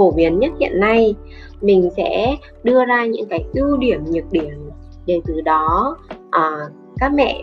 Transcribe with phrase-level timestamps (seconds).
[0.00, 1.14] phổ biến nhất hiện nay
[1.60, 4.70] mình sẽ đưa ra những cái ưu điểm nhược điểm
[5.06, 5.96] để từ đó
[6.30, 6.50] à,
[6.98, 7.42] các mẹ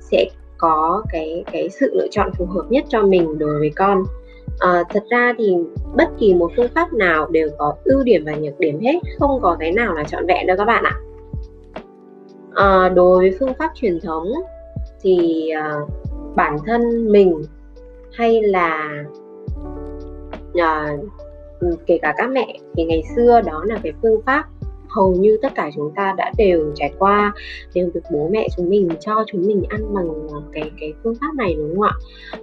[0.00, 0.26] sẽ
[0.58, 4.02] có cái cái sự lựa chọn phù hợp nhất cho mình đối với con.
[4.58, 5.56] À, thật ra thì
[5.96, 9.40] bất kỳ một phương pháp nào đều có ưu điểm và nhược điểm hết không
[9.42, 11.00] có cái nào là trọn vẹn đâu các bạn ạ.
[12.54, 14.28] À, đối với phương pháp truyền thống
[15.02, 15.72] thì à,
[16.34, 17.42] bản thân mình
[18.12, 19.04] hay là
[20.54, 20.96] à,
[21.64, 24.44] Ừ, kể cả các mẹ thì ngày xưa đó là cái phương pháp
[24.88, 27.34] hầu như tất cả chúng ta đã đều trải qua
[27.74, 31.14] đều được bố mẹ chúng mình cho chúng mình ăn bằng ờ, cái cái phương
[31.20, 31.92] pháp này đúng không ạ?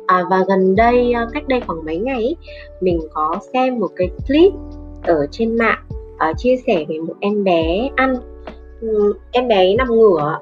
[0.08, 2.36] À, và gần đây ờ, cách đây khoảng mấy ngày ấy,
[2.82, 4.54] mình có xem một cái clip
[5.04, 5.84] ở trên mạng
[6.30, 8.16] uh, chia sẻ về một em bé ăn
[8.82, 10.40] um, em bé ấy nằm ngửa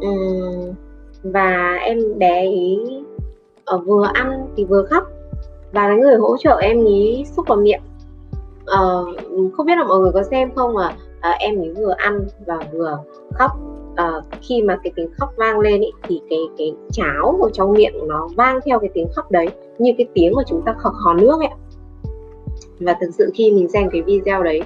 [0.00, 0.10] ừ,
[1.22, 2.78] và em bé ý
[3.74, 5.04] uh, vừa ăn thì vừa khóc.
[5.72, 7.80] Và cái người hỗ trợ em ý xúc vào miệng
[8.74, 12.26] uh, không biết là mọi người có xem không à à, em ấy vừa ăn
[12.46, 12.98] và vừa
[13.34, 13.50] khóc.
[13.96, 17.72] À, khi mà cái tiếng khóc vang lên ý, thì cái cái cháo ở trong
[17.72, 19.46] miệng nó vang theo cái tiếng khóc đấy
[19.78, 21.48] như cái tiếng mà chúng ta khóc hò nước ấy
[22.80, 24.62] và thực sự khi mình xem cái video đấy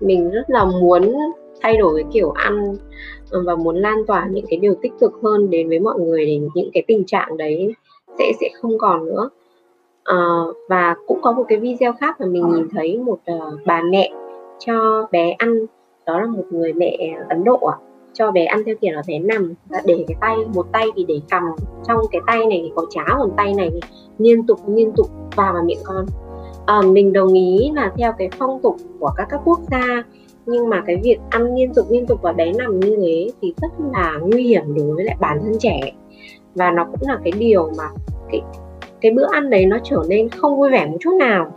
[0.00, 1.14] mình rất là muốn
[1.60, 2.76] thay đổi cái kiểu ăn
[3.46, 6.40] và muốn lan tỏa những cái điều tích cực hơn đến với mọi người để
[6.54, 7.74] những cái tình trạng đấy
[8.18, 9.28] sẽ sẽ không còn nữa
[10.04, 10.16] à,
[10.68, 14.10] và cũng có một cái video khác mà mình nhìn thấy một uh, bà mẹ
[14.58, 15.66] cho bé ăn.
[16.06, 17.76] Đó là một người mẹ Ấn Độ à,
[18.12, 21.04] cho bé ăn theo kiểu là bé nằm và để cái tay một tay thì
[21.08, 21.42] để cầm
[21.88, 23.80] trong cái tay này thì có cháo còn tay này thì
[24.18, 26.06] liên tục liên tục vào vào miệng con.
[26.66, 30.02] À, mình đồng ý là theo cái phong tục của các các quốc gia
[30.46, 33.54] nhưng mà cái việc ăn liên tục liên tục và bé nằm như thế thì
[33.62, 35.80] rất là nguy hiểm đối với lại bản thân trẻ.
[36.54, 37.84] Và nó cũng là cái điều mà
[38.30, 38.40] cái
[39.02, 41.52] cái bữa ăn đấy nó trở nên không vui vẻ một chút nào.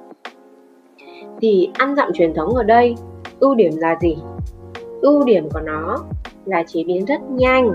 [1.42, 2.96] Thì ăn dặm truyền thống ở đây
[3.40, 4.18] ưu điểm là gì?
[5.02, 5.98] Ưu điểm của nó
[6.46, 7.74] là chế biến rất nhanh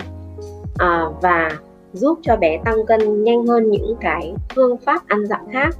[0.79, 1.51] à, và
[1.93, 5.77] giúp cho bé tăng cân nhanh hơn những cái phương pháp ăn dặm khác.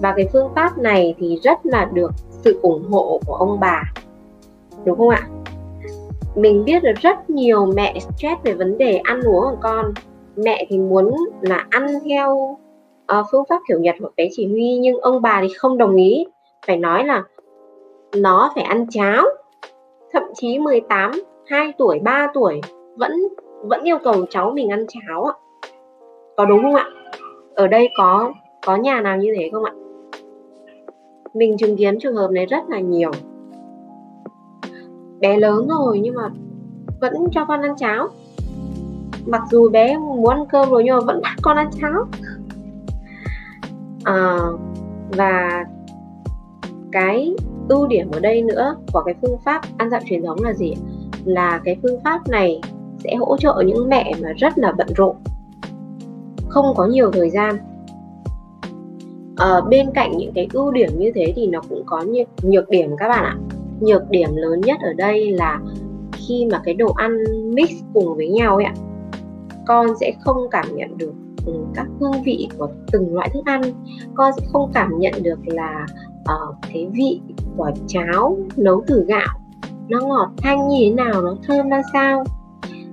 [0.00, 3.82] Và cái phương pháp này thì rất là được sự ủng hộ của ông bà
[4.84, 5.28] đúng không ạ?
[6.34, 9.92] Mình biết được rất nhiều mẹ stress về vấn đề ăn uống của con.
[10.36, 12.58] Mẹ thì muốn là ăn theo
[13.20, 15.96] uh, phương pháp kiểu nhật hoặc bé chỉ huy nhưng ông bà thì không đồng
[15.96, 16.26] ý.
[16.66, 17.24] Phải nói là
[18.16, 19.24] nó phải ăn cháo
[20.12, 21.10] thậm chí 18
[21.46, 22.60] 2 tuổi 3 tuổi
[22.96, 23.12] vẫn
[23.62, 25.34] vẫn yêu cầu cháu mình ăn cháo ạ.
[26.36, 26.86] Có đúng không ạ?
[27.54, 28.32] Ở đây có
[28.66, 29.72] có nhà nào như thế không ạ?
[31.34, 33.10] Mình chứng kiến trường hợp này rất là nhiều.
[35.20, 36.30] Bé lớn rồi nhưng mà
[37.00, 38.08] vẫn cho con ăn cháo.
[39.26, 42.04] Mặc dù bé muốn ăn cơm rồi nhưng mà vẫn bắt con ăn cháo
[44.06, 44.38] à,
[45.08, 45.64] và
[46.92, 47.34] cái
[47.68, 50.74] ưu điểm ở đây nữa của cái phương pháp ăn dặm truyền thống là gì
[51.24, 52.60] là cái phương pháp này
[52.98, 55.16] sẽ hỗ trợ những mẹ mà rất là bận rộn
[56.48, 57.56] không có nhiều thời gian.
[59.36, 62.68] À, bên cạnh những cái ưu điểm như thế thì nó cũng có nhược, nhược
[62.68, 63.36] điểm các bạn ạ.
[63.80, 65.60] Nhược điểm lớn nhất ở đây là
[66.12, 67.24] khi mà cái đồ ăn
[67.54, 68.74] mix cùng với nhau ấy ạ
[69.66, 71.12] con sẽ không cảm nhận được
[71.74, 73.60] các hương vị của từng loại thức ăn.
[74.14, 75.86] Con sẽ không cảm nhận được là
[76.20, 77.20] uh, cái vị
[77.56, 79.38] của cháo nấu từ gạo
[79.88, 82.24] nó ngọt thanh như thế nào nó thơm ra sao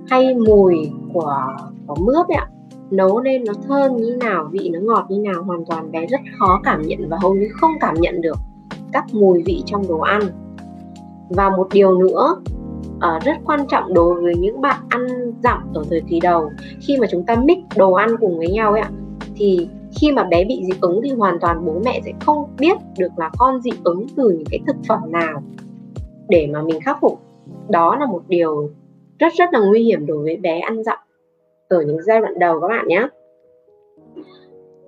[0.08, 1.56] hay mùi của
[1.86, 2.46] của mướp ấy ạ
[2.90, 6.20] nấu lên nó thơm như nào vị nó ngọt như nào hoàn toàn bé rất
[6.38, 8.36] khó cảm nhận và hầu như không cảm nhận được
[8.92, 10.22] các mùi vị trong đồ ăn.
[11.28, 12.36] Và một điều nữa
[13.04, 15.06] uh, rất quan trọng đối với những bạn ăn
[15.42, 16.50] dặm ở thời kỳ đầu.
[16.80, 18.90] Khi mà chúng ta mix đồ ăn cùng với nhau ấy ạ
[19.36, 19.68] thì
[20.00, 23.08] khi mà bé bị dị ứng thì hoàn toàn bố mẹ sẽ không biết được
[23.16, 25.42] là con dị ứng từ những cái thực phẩm nào.
[26.28, 27.20] Để mà mình khắc phục
[27.68, 28.70] đó là một điều
[29.18, 30.98] rất rất là nguy hiểm đối với bé ăn dặm
[31.68, 33.08] ở những giai đoạn đầu các bạn nhé.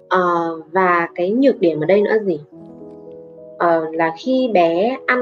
[0.09, 0.21] À,
[0.73, 2.41] và cái nhược điểm ở đây nữa là gì?
[3.59, 5.21] À, là khi bé ăn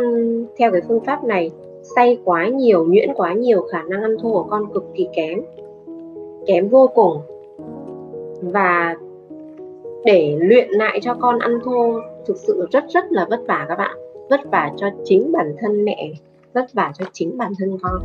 [0.59, 1.51] theo cái phương pháp này
[1.97, 5.41] say quá nhiều, nhuyễn quá nhiều, khả năng ăn thua của con cực kỳ kém.
[6.47, 7.21] Kém vô cùng.
[8.43, 8.97] Và
[10.05, 13.77] để luyện lại cho con ăn thô thực sự rất rất là vất vả các
[13.79, 13.97] bạn.
[14.31, 16.13] Vất vả cho chính bản thân mẹ,
[16.55, 18.03] vất vả cho chính bản thân con.